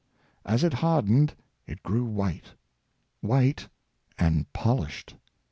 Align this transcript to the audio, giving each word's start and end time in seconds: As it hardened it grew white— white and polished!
As 0.43 0.63
it 0.63 0.73
hardened 0.73 1.35
it 1.67 1.83
grew 1.83 2.05
white— 2.05 2.55
white 3.21 3.69
and 4.17 4.51
polished! 4.51 5.13